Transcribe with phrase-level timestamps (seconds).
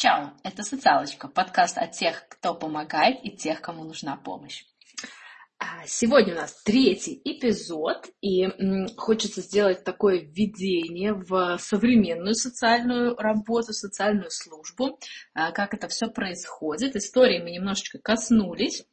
[0.00, 4.64] Чао, это «Социалочка», подкаст о тех, кто помогает и тех, кому нужна помощь.
[5.58, 8.46] А, сегодня у нас третий эпизод, и
[8.96, 14.98] хочется сделать такое введение в современную социальную работу, социальную службу,
[15.34, 16.96] а, как это все происходит.
[16.96, 18.86] Истории мы немножечко коснулись.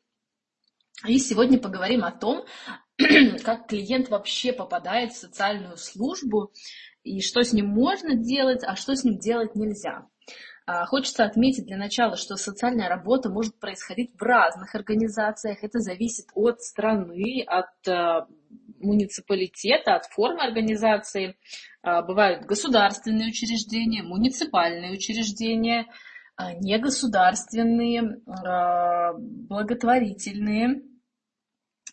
[1.08, 2.44] И сегодня поговорим о том,
[3.46, 6.52] как клиент вообще попадает в социальную службу,
[7.04, 10.05] и что с ним можно делать, а что с ним делать нельзя.
[10.70, 15.64] А, хочется отметить для начала, что социальная работа может происходить в разных организациях.
[15.64, 18.25] Это зависит от страны, от э,
[18.78, 21.37] муниципалитета, от формы организации.
[21.83, 25.87] А, бывают государственные учреждения, муниципальные учреждения,
[26.36, 28.21] а, негосударственные,
[29.47, 30.81] благотворительные.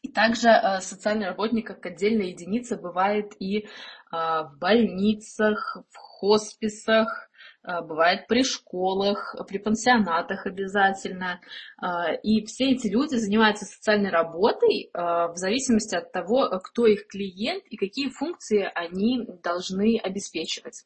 [0.02, 0.48] И также
[0.80, 3.68] социальный работник как отдельная единица бывает и
[4.10, 7.30] в больницах, в хосписах,
[7.64, 11.40] бывает при школах, при пансионатах обязательно.
[11.78, 17.06] А, и все эти люди занимаются социальной работой а, в зависимости от того, кто их
[17.06, 20.84] клиент и какие функции они должны обеспечивать.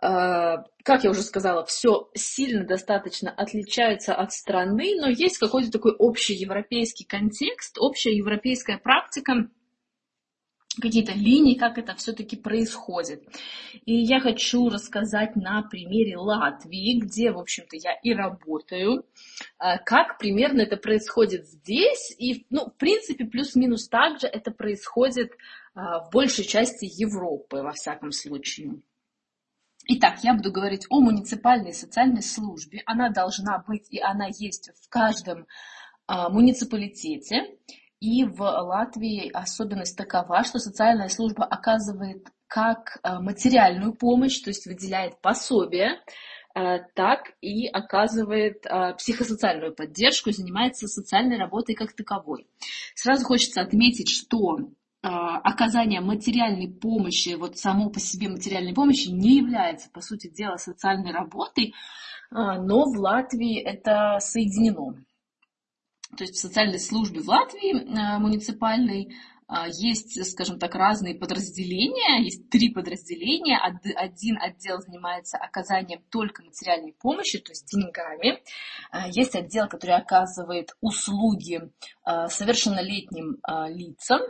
[0.00, 6.34] Как я уже сказала, все сильно достаточно отличается от страны, но есть какой-то такой общий
[6.34, 9.48] европейский контекст, общая европейская практика,
[10.80, 13.24] какие-то линии, как это все-таки происходит.
[13.84, 19.04] И я хочу рассказать на примере Латвии, где, в общем-то, я и работаю,
[19.58, 22.14] э, как примерно это происходит здесь.
[22.18, 25.36] И, ну, в принципе, плюс-минус так же это происходит э,
[25.74, 28.80] в большей части Европы, во всяком случае.
[29.86, 32.82] Итак, я буду говорить о муниципальной социальной службе.
[32.86, 35.40] Она должна быть и она есть в каждом
[36.08, 37.58] э, муниципалитете.
[38.04, 44.66] И в Латвии особенность такова, что социальная служба оказывает как э, материальную помощь, то есть
[44.66, 46.02] выделяет пособие,
[46.54, 52.46] э, так и оказывает э, психосоциальную поддержку, занимается социальной работой как таковой.
[52.94, 54.58] Сразу хочется отметить, что
[55.00, 61.12] оказание материальной помощи, вот само по себе материальной помощи не является, по сути дела, социальной
[61.12, 61.74] работой,
[62.30, 64.94] но в Латвии это соединено.
[66.16, 69.14] То есть в социальной службе в Латвии э, муниципальной
[69.48, 73.58] э, есть, скажем так, разные подразделения, есть три подразделения.
[73.58, 78.42] Один отдел занимается оказанием только материальной помощи, то есть деньгами.
[78.92, 81.70] Э, есть отдел, который оказывает услуги
[82.04, 83.38] совершеннолетним
[83.68, 84.20] лицам.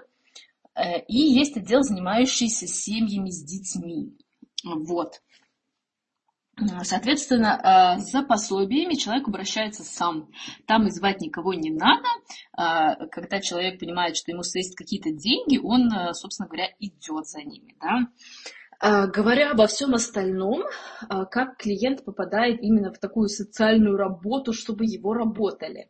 [1.06, 4.16] И есть отдел, занимающийся семьями с детьми.
[4.64, 5.20] Вот.
[6.82, 10.30] Соответственно, э, за пособиями человек обращается сам.
[10.66, 12.06] Там и звать никого не надо.
[12.56, 17.40] Э, когда человек понимает, что ему есть какие-то деньги, он, э, собственно говоря, идет за
[17.40, 17.74] ними.
[17.80, 18.08] Да?
[19.06, 20.64] Говоря обо всем остальном,
[21.08, 25.88] как клиент попадает именно в такую социальную работу, чтобы его работали.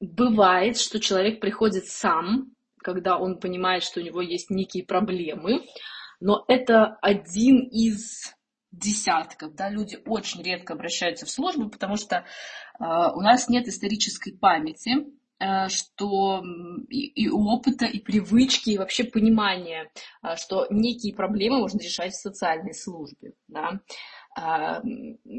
[0.00, 5.66] Бывает, что человек приходит сам, когда он понимает, что у него есть некие проблемы,
[6.20, 8.37] но это один из
[8.70, 14.32] десятков, да, люди очень редко обращаются в службу, потому что э, у нас нет исторической
[14.32, 15.06] памяти,
[15.40, 16.42] э, что
[16.88, 19.90] и, и опыта, и привычки, и вообще понимания,
[20.22, 23.80] э, что некие проблемы можно решать в социальной службе, да.
[24.38, 24.80] Э,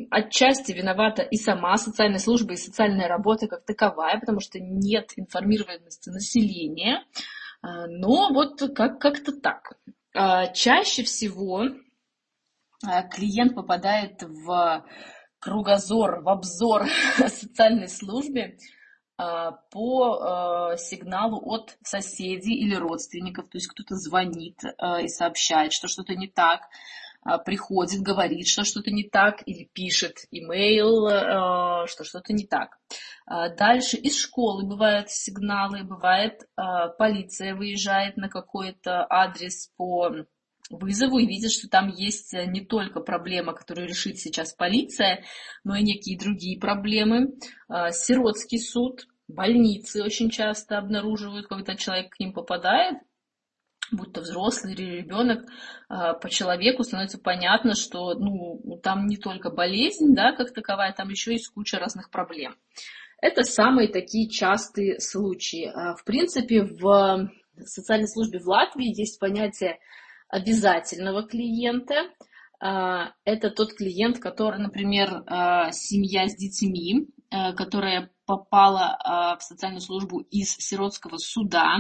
[0.10, 6.10] отчасти виновата и сама социальная служба, и социальная работа как таковая, потому что нет информированности
[6.10, 7.04] населения,
[7.62, 9.74] э, но вот как- как-то так.
[10.16, 11.66] Э, чаще всего
[12.82, 14.86] клиент попадает в
[15.40, 18.58] кругозор, в обзор социальной службе
[19.18, 24.62] э, по э, сигналу от соседей или родственников, то есть кто-то звонит
[25.02, 26.62] и сообщает, что что-то не так,
[27.46, 32.78] приходит, говорит, что что-то не так, или пишет имейл, что что-то не так.
[33.28, 36.48] Дальше из школы бывают сигналы, бывает
[36.98, 40.10] полиция выезжает на какой-то адрес по
[40.70, 45.24] вызову и видят, что там есть э, не только проблема, которую решит сейчас полиция,
[45.64, 47.34] но и некие другие проблемы.
[47.68, 52.98] А, сиротский суд, больницы очень часто обнаруживают, когда человек к ним попадает,
[53.92, 55.50] будь то взрослый или ребенок,
[55.88, 61.10] а, по человеку становится понятно, что ну, там не только болезнь, да, как таковая, там
[61.10, 62.56] еще есть куча разных проблем.
[63.22, 65.70] Это самые такие частые случаи.
[65.98, 67.30] В принципе, в
[67.66, 69.78] социальной службе в Латвии есть понятие
[70.30, 72.10] обязательного клиента.
[72.62, 79.82] А, это тот клиент, который, например, а, семья с детьми, а, которая попала в социальную
[79.82, 81.80] службу из сиротского суда,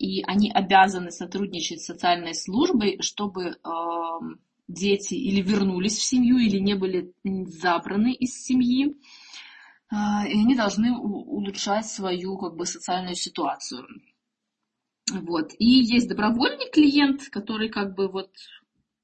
[0.00, 3.54] и они обязаны сотрудничать с социальной службой, чтобы
[4.66, 8.96] дети или вернулись в семью, или не были забраны из семьи.
[9.92, 13.86] И они должны улучшать свою как бы, социальную ситуацию.
[15.12, 15.52] Вот.
[15.58, 18.30] И есть добровольный клиент, который как бы вот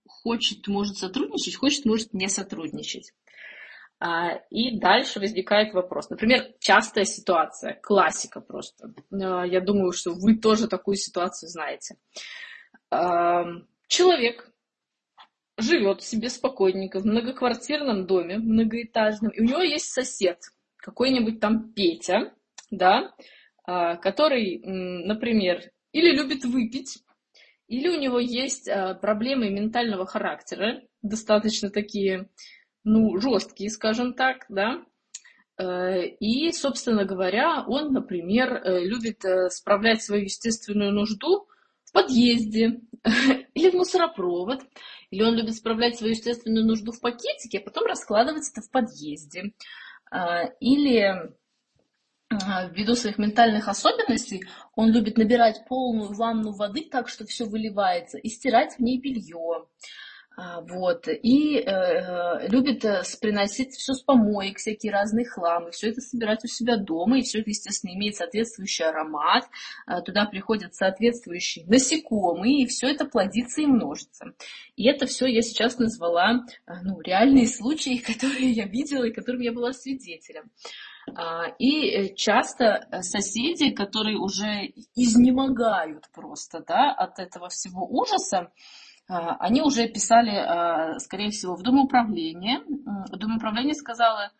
[0.07, 3.13] хочет, может сотрудничать, хочет, может не сотрудничать.
[4.01, 6.11] А, и дальше возникает вопрос.
[6.11, 8.95] Например, частая ситуация, классика просто.
[9.13, 11.97] А, я думаю, что вы тоже такую ситуацию знаете.
[13.89, 14.51] Человек
[15.57, 20.41] живет себе спокойненько в многоквартирном доме, многоэтажном, и у него есть сосед,
[20.77, 22.35] какой-нибудь там Петя,
[22.71, 23.15] да,
[23.67, 26.99] а, который, например, или любит выпить,
[27.69, 32.29] или у него есть а, проблемы ментального характера, достаточно такие,
[32.83, 34.85] ну, жесткие, скажем так, да,
[35.57, 41.47] э, и, собственно говоря, он, например, э, любит э, справлять свою естественную нужду
[41.85, 42.81] в подъезде
[43.55, 44.63] или в мусоропровод,
[45.11, 49.53] или он любит справлять свою естественную нужду в пакетике, а потом раскладывать это в подъезде.
[50.61, 51.35] Или
[52.73, 54.45] ввиду своих ментальных особенностей
[54.75, 59.67] он любит набирать полную ванну воды так, что все выливается, и стирать в ней белье.
[60.37, 61.07] А, вот.
[61.07, 66.49] И э, любит э, приносить все с помоек, всякие разные хламы, все это собирать у
[66.49, 69.45] себя дома, и все это, естественно, имеет соответствующий аромат,
[69.87, 74.33] э, туда приходят соответствующие насекомые, и все это плодится и множится.
[74.75, 79.41] И это все я сейчас назвала э, ну, реальные случаи, которые я видела и которым
[79.41, 80.51] я была свидетелем.
[81.13, 88.53] А, и э, часто соседи, которые уже изнемогают просто да, от этого всего ужаса,
[89.07, 92.63] а, они уже писали, а, скорее всего, в Дом управления.
[93.11, 94.33] Дом управления сказала,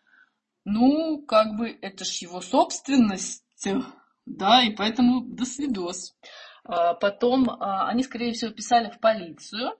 [0.63, 3.43] ну, как бы это ж его собственность,
[4.25, 6.15] да, и поэтому до свидос.
[6.63, 9.77] Потом они, скорее всего, писали в полицию.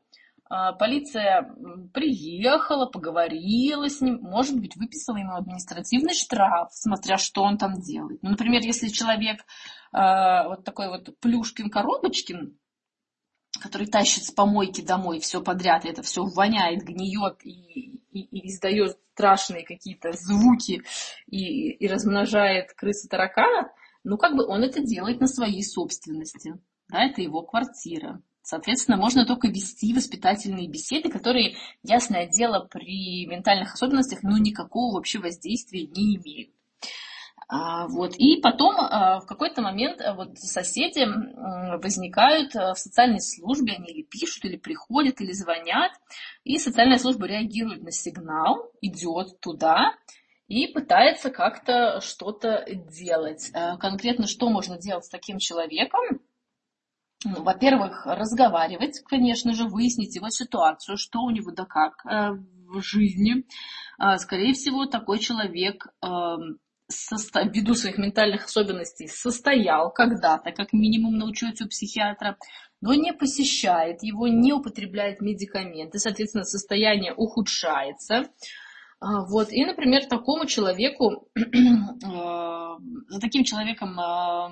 [0.48, 1.56] Полиция
[1.94, 8.22] приехала, поговорила с ним, может быть, выписала ему административный штраф, смотря что он там делает.
[8.22, 9.42] Ну, например, если человек
[9.92, 12.58] вот такой вот Плюшкин-Коробочкин,
[13.60, 18.50] который тащит с помойки домой все подряд, и это все воняет, гниет и, и, и
[18.50, 20.84] издает страшные какие-то звуки
[21.26, 23.72] и, и размножает крысы таракана,
[24.04, 26.60] ну, как бы он это делает на своей собственности.
[26.90, 28.22] Да, это его квартира.
[28.46, 35.18] Соответственно, можно только вести воспитательные беседы, которые, ясное дело, при ментальных особенностях, ну, никакого вообще
[35.18, 36.52] воздействия не имеют.
[37.48, 38.16] А, вот.
[38.18, 41.08] И потом а, в какой-то момент а, вот соседи
[41.82, 45.92] возникают в социальной службе, они или пишут, или приходят, или звонят,
[46.44, 49.96] и социальная служба реагирует на сигнал, идет туда
[50.48, 53.52] и пытается как-то что-то делать.
[53.80, 56.22] Конкретно что можно делать с таким человеком?
[57.26, 62.32] Ну, во-первых, разговаривать, конечно же, выяснить его ситуацию, что у него да как э,
[62.68, 63.46] в жизни.
[64.18, 67.42] Скорее всего, такой человек эм, состо...
[67.44, 72.38] ввиду своих ментальных особенностей состоял когда-то, как минимум, на учете у психиатра,
[72.82, 78.30] но не посещает его, не употребляет медикаменты, соответственно, состояние ухудшается.
[79.02, 79.52] Вот.
[79.52, 84.52] И, например, такому человеку, за таким человеком а,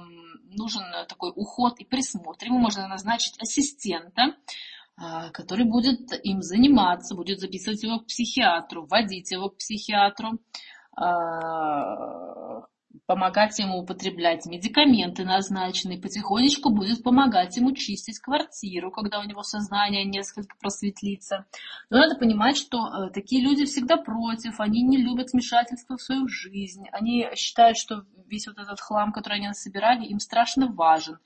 [0.56, 2.46] нужен такой уход и присмотр.
[2.46, 4.36] Ему можно назначить ассистента,
[5.34, 10.40] который будет им заниматься, будет записывать его к психиатру, вводить его к психиатру,
[10.96, 12.62] а,
[13.06, 20.06] помогать ему употреблять медикаменты назначенные, потихонечку будет помогать ему чистить квартиру, когда у него сознание
[20.06, 21.46] несколько просветлится.
[21.90, 26.28] Но надо понимать, что э, такие люди всегда против, они не любят вмешательства в свою
[26.28, 31.20] жизнь, они считают, что весь вот этот хлам, который они насобирали, им страшно важен.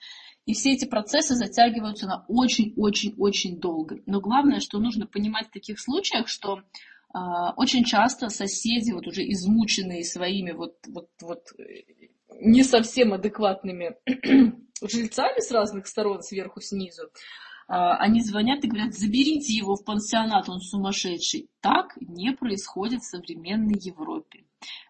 [0.45, 3.99] И все эти процессы затягиваются на очень-очень-очень долго.
[4.05, 6.61] Но главное, что нужно понимать в таких случаях, что
[7.55, 11.47] очень часто соседи, вот уже измученные своими вот, вот, вот
[12.39, 13.95] не совсем адекватными
[14.81, 17.09] жильцами с разных сторон, сверху, снизу,
[17.67, 21.49] а, они звонят и говорят, заберите его в пансионат, он сумасшедший.
[21.61, 24.45] Так не происходит в современной Европе.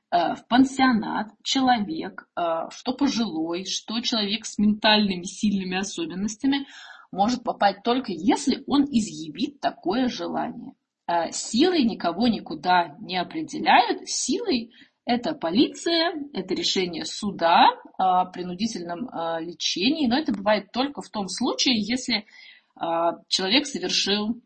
[0.09, 2.29] А, в пансионат человек,
[2.69, 6.67] что пожилой, что человек с ментальными сильными особенностями,
[7.11, 10.73] может попасть только если он изъявит такое желание.
[11.07, 14.09] Э, силой никого никуда не определяют.
[14.09, 14.71] Силой
[15.05, 21.29] это полиция, это решение суда о принудительном э, лечении, но это бывает только в том
[21.29, 22.85] случае, если э,
[23.29, 24.41] человек совершил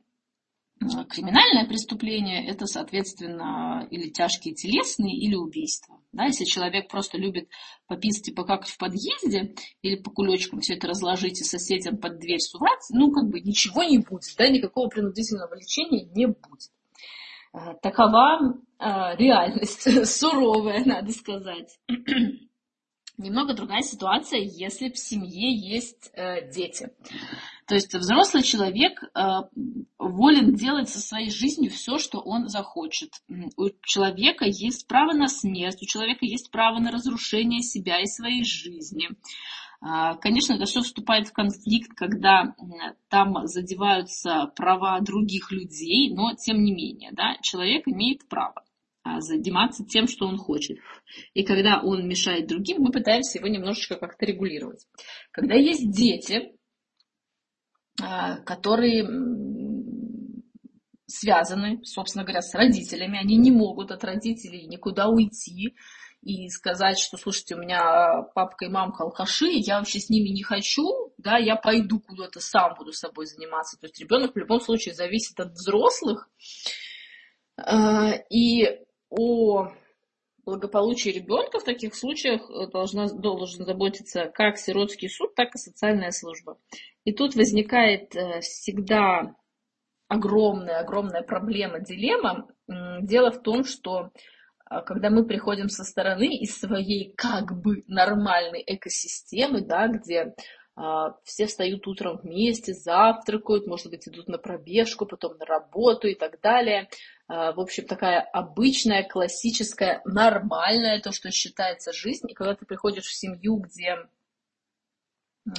[1.10, 6.00] криминальное преступление, это, соответственно, или тяжкие телесные, или убийства.
[6.12, 7.48] Да, если человек просто любит
[7.88, 12.40] пописать и покакать в подъезде или по кулечкам все это разложить и соседям под дверь
[12.40, 16.72] сувать, ну, как бы ничего не будет, да, никакого принудительного лечения не будет.
[17.54, 21.80] А, такова а, реальность, суровая, надо сказать.
[23.22, 26.90] Немного другая ситуация, если в семье есть э, дети.
[27.68, 29.20] То есть взрослый человек э,
[30.00, 33.12] волен делать со своей жизнью все, что он захочет.
[33.58, 38.44] У человека есть право на смерть, у человека есть право на разрушение себя и своей
[38.44, 39.10] жизни.
[39.82, 42.56] Э, конечно, это все вступает в конфликт, когда
[43.08, 48.64] там задеваются права других людей, но тем не менее, да, человек имеет право.
[49.04, 50.78] А, заниматься тем, что он хочет.
[51.34, 54.86] И когда он мешает другим, мы пытаемся его немножечко как-то регулировать.
[55.32, 56.54] Когда есть дети,
[58.00, 59.08] а, которые
[61.08, 65.76] связаны, собственно говоря, с родителями, они не могут от родителей никуда уйти
[66.22, 70.44] и сказать, что, слушайте, у меня папка и мамка алкаши, я вообще с ними не
[70.44, 73.80] хочу, да, я пойду куда-то сам буду собой заниматься.
[73.80, 76.30] То есть ребенок в любом случае зависит от взрослых.
[77.58, 78.80] А, и
[79.12, 79.72] о
[80.46, 86.12] благополучии ребенка в таких случаях э, должна, должен заботиться как сиротский суд, так и социальная
[86.12, 86.58] служба.
[87.04, 89.36] И тут возникает э, всегда
[90.08, 92.48] огромная, огромная проблема, дилемма.
[93.02, 94.10] Дело в том, что
[94.70, 100.34] э, когда мы приходим со стороны из своей как бы нормальной экосистемы, да, где
[100.76, 106.16] а, все встают утром вместе, завтракают, может быть, идут на пробежку, потом на работу и
[106.16, 106.90] так далее.
[107.32, 112.30] А, в общем, такая обычная, классическая, нормальная, то, что считается жизнь.
[112.30, 114.00] И когда ты приходишь в семью, где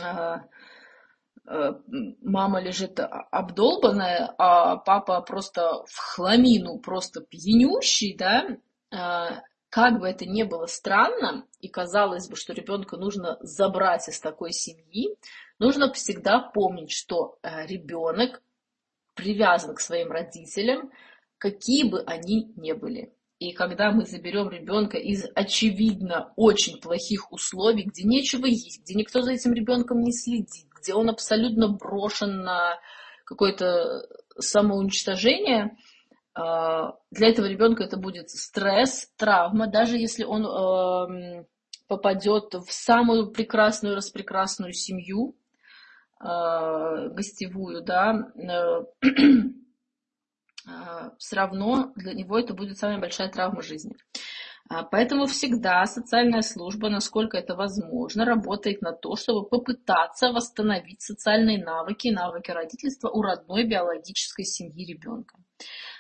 [0.03, 0.43] а,
[1.47, 10.43] мама лежит обдолбанная, а папа просто в хламину, просто пьянющий, да, как бы это ни
[10.43, 15.17] было странно, и казалось бы, что ребенка нужно забрать из такой семьи,
[15.59, 18.43] нужно всегда помнить, что э, ребенок
[19.15, 20.93] привязан к своим родителям,
[21.43, 23.13] какие бы они ни были.
[23.41, 29.23] И когда мы заберем ребенка из очевидно очень плохих условий, где нечего есть, где никто
[29.23, 32.79] за этим ребенком не следит, где он абсолютно брошен на
[33.25, 34.07] какое-то
[34.39, 35.77] самоуничтожение–
[36.35, 41.47] а, для этого ребенка это будет стресс, травма, даже если он эм,
[41.89, 45.37] попадет в самую прекрасную, распрекрасную семью,
[46.19, 48.87] а, гостевую, да, э, а,
[51.19, 53.97] все равно для него это будет самая большая травма жизни.
[54.91, 62.07] Поэтому всегда социальная служба, насколько это возможно, работает на то, чтобы попытаться восстановить социальные навыки
[62.07, 65.37] и навыки родительства у родной биологической семьи ребенка.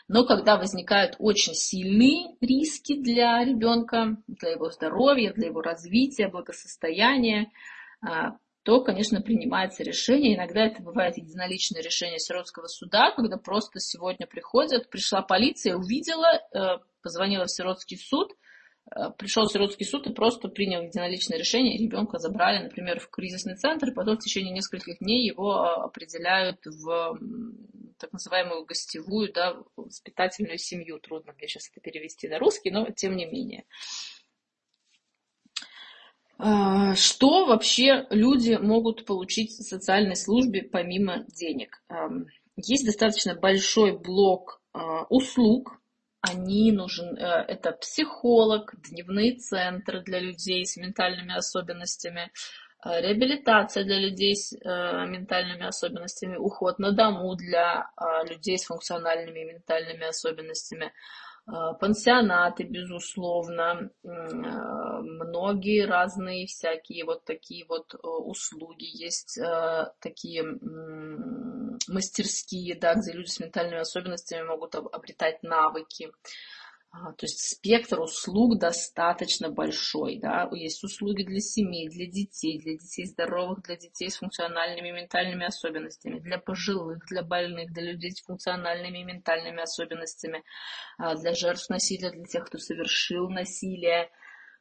[0.08, 7.50] Но когда возникают очень сильные риски для ребенка, для его здоровья, для его развития, благосостояния,
[8.00, 10.36] а, то, конечно, принимается решение.
[10.36, 16.78] Иногда это бывает единоличное решение сиротского суда, когда просто сегодня приходят, пришла полиция, увидела, э,
[17.02, 18.32] позвонила в сиротский суд,
[18.94, 23.88] Э, пришел сиротский суд и просто принял единоличное решение, ребенка забрали, например, в кризисный центр,
[23.88, 27.18] и потом в течение нескольких дней его э, определяют в
[27.98, 30.98] так называемую гостевую, да, воспитательную семью.
[30.98, 33.64] Трудно мне сейчас это перевести на русский, но тем не менее.
[36.38, 41.82] Э, что вообще люди могут получить в социальной службе помимо денег?
[41.88, 44.60] Эм, есть достаточно большой блок
[45.10, 45.78] услуг,
[46.22, 52.32] они нужен, э, это психолог, дневные центры для людей с ментальными особенностями,
[52.84, 54.56] реабилитация для людей с э,
[55.06, 57.90] ментальными особенностями, уход на дому для
[58.28, 60.92] людей с функциональными ментальными особенностями, а,
[61.44, 68.84] пансионаты, безусловно, а, многие разные всякие вот такие вот э, услуги.
[68.84, 69.40] Есть
[70.00, 70.44] такие
[71.88, 76.12] мастерские, да, где люди с ментальными особенностями могут обретать навыки.
[76.94, 80.18] А, то есть спектр услуг достаточно большой.
[80.18, 80.46] Да?
[80.52, 85.46] Есть услуги для семей, для детей, для детей здоровых, для детей с функциональными и ментальными
[85.46, 90.44] особенностями, для пожилых, для больных, для людей с функциональными и ментальными особенностями,
[90.98, 94.10] а, для жертв насилия, для тех, кто совершил насилие,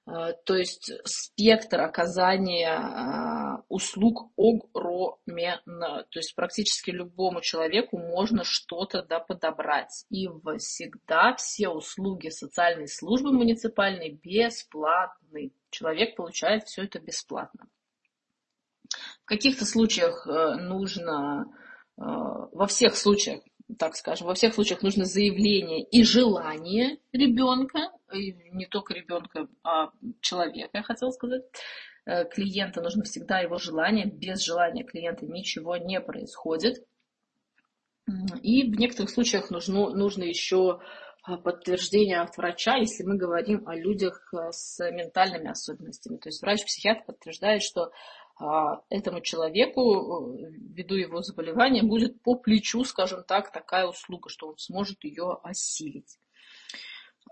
[0.05, 5.59] то есть спектр оказания э, услуг огромен.
[5.65, 10.05] То есть практически любому человеку можно что-то да, подобрать.
[10.09, 10.27] И
[10.57, 15.53] всегда все услуги социальной службы муниципальной бесплатны.
[15.69, 17.67] Человек получает все это бесплатно.
[19.23, 21.45] В каких-то случаях э, нужно,
[21.95, 23.41] во всех случаях
[23.77, 30.69] так скажем, во всех случаях нужно заявление и желание ребенка не только ребенка, а человека,
[30.73, 31.43] я хотела сказать,
[32.05, 36.85] э, клиента нужно всегда его желание, без желания клиента ничего не происходит.
[38.41, 40.81] И в некоторых случаях нужно, нужно еще
[41.23, 46.17] а, подтверждение от врача, если мы говорим о людях э, с ментальными особенностями.
[46.17, 47.91] То есть врач-психиатр подтверждает, что
[48.89, 54.57] этому человеку, э, ввиду его заболевания, будет по плечу, скажем так, такая услуга, что он
[54.57, 56.17] сможет ее осилить.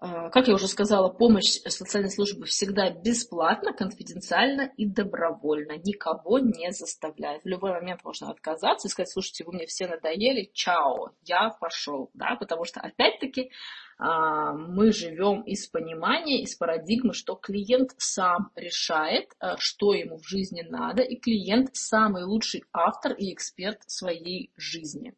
[0.01, 5.74] А, как я уже сказала, помощь социальной службы всегда бесплатна, конфиденциальна и добровольна.
[5.77, 7.43] Никого не заставляет.
[7.43, 12.12] В любой момент можно отказаться и сказать, слушайте, вы мне все надоели, чао, я пошел.
[12.13, 12.36] Да?
[12.39, 13.51] Потому что, опять-таки,
[13.98, 20.25] а, мы живем из понимания, из парадигмы, что клиент сам решает, а, что ему в
[20.25, 25.13] жизни надо, и клиент самый лучший автор и эксперт своей жизни.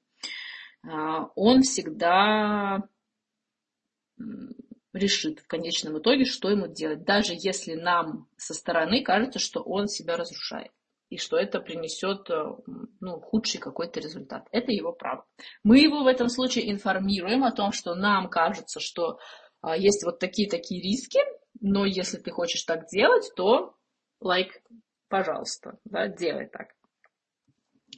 [0.84, 2.82] А, он всегда
[4.94, 9.88] решит в конечном итоге, что ему делать, даже если нам со стороны кажется, что он
[9.88, 10.72] себя разрушает
[11.10, 12.44] и что это принесет э,
[13.02, 14.48] ну, худший какой-то результат.
[14.52, 15.26] Это его право.
[15.62, 19.20] Мы его в этом случае информируем о том, что нам кажется, что
[19.62, 21.20] а, есть вот такие-такие риски,
[21.60, 23.76] но если ты хочешь так делать, то,
[24.24, 24.52] like,
[25.10, 26.70] пожалуйста, да, делай так.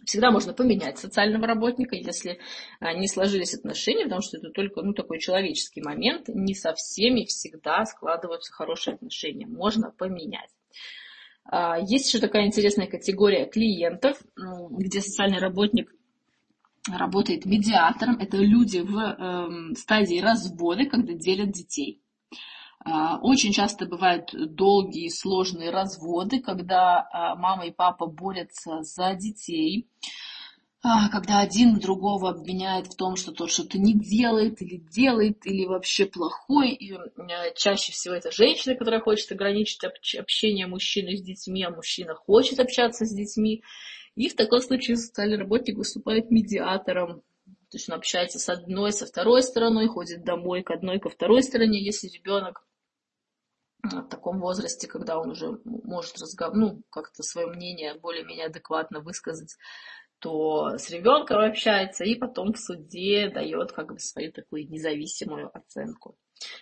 [0.05, 2.39] Всегда можно поменять социального работника, если
[2.79, 6.27] а, не сложились отношения, потому что это только ну, такой человеческий момент.
[6.27, 9.48] Не со всеми всегда складываются хорошие отношения.
[9.48, 10.50] Можно поменять.
[11.45, 15.93] А, есть еще такая интересная категория клиентов, где социальный работник
[16.88, 18.17] работает медиатором.
[18.19, 22.02] Это люди в эм, стадии развода, когда делят детей.
[22.86, 29.88] А, очень часто бывают долгие, сложные разводы, когда а, мама и папа борются за детей.
[30.82, 35.66] А, когда один другого обвиняет в том, что тот что-то не делает или делает, или
[35.66, 36.72] вообще плохой.
[36.72, 36.94] И
[37.56, 43.06] чаще всего это женщина, которая хочет ограничить общение мужчины с детьми, а мужчина хочет общаться
[43.06, 43.63] с детьми.
[44.16, 47.22] И в таком случае социальный работник выступает медиатором.
[47.72, 51.44] То есть он общается с одной, со второй стороной, ходит домой к одной, ко второй
[51.44, 52.68] стороне, если ребенок
[53.84, 59.58] в таком возрасте, когда он уже может разговаривать, ну, как-то свое мнение более-менее адекватно высказать,
[60.19, 66.15] то с ребенком общается и потом в суде дает как бы свою такую независимую оценку.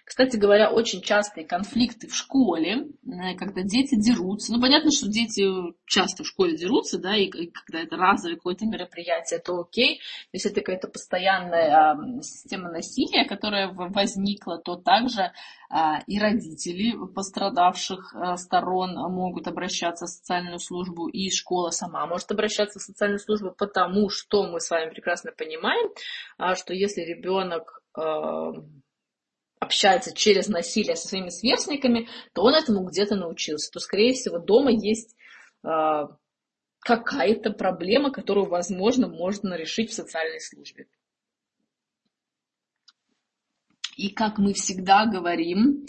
[0.06, 4.54] Кстати говоря, очень частые конфликты в школе, э, когда дети дерутся.
[4.54, 5.44] Ну, понятно, что дети
[5.86, 10.00] часто в школе дерутся, да, и когда это разовое какое-то мероприятие, то окей.
[10.32, 15.32] Если это какая-то постоянная а, система насилия, которая возникла, то также
[15.70, 22.32] а, и родители пострадавших а, сторон могут обращаться в социальную службу, и школа сама может
[22.32, 25.89] обращаться в социальную службу, потому что мы с вами прекрасно понимаем,
[26.56, 27.82] что если ребенок
[29.62, 33.71] общается через насилие со своими сверстниками, то он этому где-то научился.
[33.71, 35.15] То, скорее всего, дома есть
[35.63, 36.08] э,
[36.80, 40.88] какая-то проблема, которую, возможно, можно решить в социальной службе.
[43.95, 45.86] И как мы всегда говорим,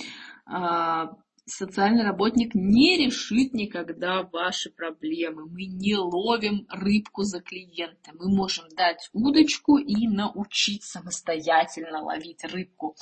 [0.46, 1.06] э,
[1.44, 5.46] социальный работник не решит никогда ваши проблемы.
[5.46, 8.12] Мы не ловим рыбку за клиента.
[8.14, 12.96] Мы можем дать удочку и научить самостоятельно ловить рыбку.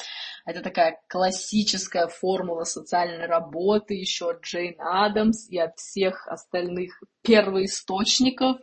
[0.44, 8.58] Это такая классическая формула социальной работы еще от Джейн Адамс и от всех остальных первоисточников.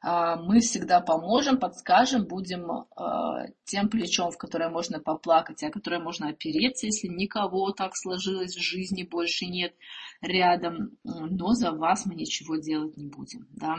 [0.00, 6.00] А, мы всегда поможем, подскажем, будем а, тем плечом, в которое можно поплакать, а которое
[6.00, 9.74] можно опереться, если никого так сложилось в жизни больше нет
[10.20, 13.48] рядом, но за вас мы ничего делать не будем.
[13.50, 13.76] Да?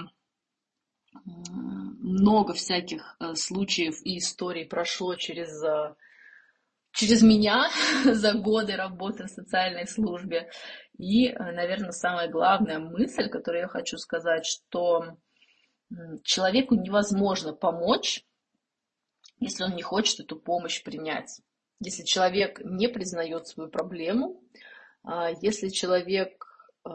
[1.26, 5.96] Много всяких э, случаев и историй прошло через э,
[6.94, 7.70] через меня
[8.06, 10.50] за годы работы в социальной службе.
[10.98, 15.18] И, э, наверное, самая главная мысль, которую я хочу сказать, что
[16.24, 18.24] человеку невозможно помочь,
[19.40, 21.42] если он не хочет эту помощь принять.
[21.80, 24.42] Если человек не признает свою проблему,
[25.04, 26.46] а, если человек
[26.86, 26.90] э,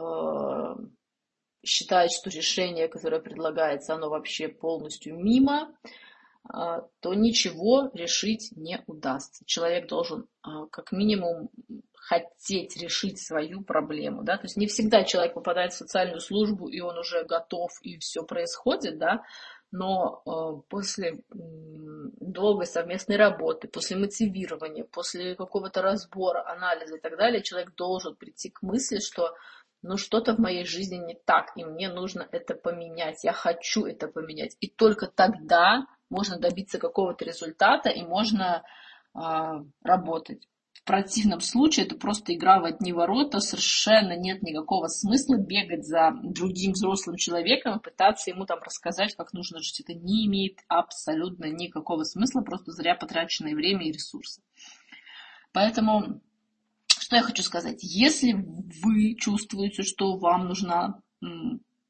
[1.63, 5.75] считает, что решение, которое предлагается, оно вообще полностью мимо,
[6.43, 9.43] то ничего решить не удастся.
[9.45, 11.49] Человек должен а, как минимум
[12.09, 16.79] хотеть решить свою проблему, да, то есть не всегда человек попадает в социальную службу, и
[16.79, 19.23] он уже готов, и все происходит, да,
[19.71, 27.43] но э, после долгой совместной работы, после мотивирования, после какого-то разбора, анализа и так далее,
[27.43, 29.35] человек должен прийти к мысли, что
[29.83, 34.07] ну что-то в моей жизни не так, и мне нужно это поменять, я хочу это
[34.07, 34.57] поменять.
[34.59, 38.63] И только тогда можно добиться какого-то результата и можно
[39.15, 39.19] э,
[39.83, 40.47] работать.
[40.73, 46.11] В противном случае это просто игра в одни ворота, совершенно нет никакого смысла бегать за
[46.23, 49.81] другим взрослым человеком и пытаться ему там рассказать, как нужно жить.
[49.81, 54.41] Это не имеет абсолютно никакого смысла, просто зря потраченное время и ресурсы.
[55.51, 56.21] Поэтому,
[56.87, 61.01] что я хочу сказать, если вы чувствуете, что вам нужна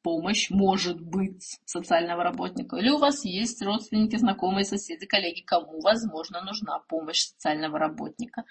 [0.02, 6.42] помощь, может быть, социального работника, или у вас есть родственники, знакомые, соседи, коллеги, кому, возможно,
[6.42, 8.44] нужна помощь социального работника,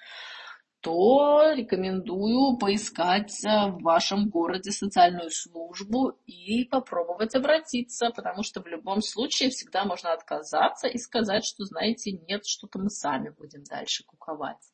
[0.80, 8.66] то рекомендую поискать э, в вашем городе социальную службу и попробовать обратиться, потому что в
[8.68, 14.04] любом случае всегда можно отказаться и сказать, что, знаете, нет, что-то мы сами будем дальше
[14.04, 14.72] куковать.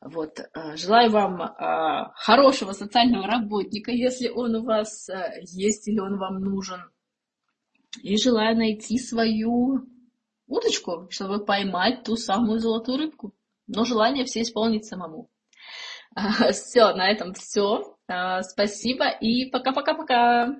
[0.00, 0.38] Вот.
[0.38, 6.18] Э, желаю вам э, хорошего социального работника, если он у вас э, есть или он
[6.18, 6.80] вам нужен.
[8.02, 9.80] И желаю найти свою
[10.46, 13.34] удочку, чтобы поймать ту самую золотую рыбку.
[13.66, 15.30] Но желание все исполнить самому.
[16.52, 17.96] Все, на этом все.
[18.42, 20.58] Спасибо и пока-пока-пока.